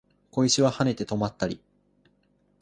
[0.31, 1.61] 小石は跳ねて止まったり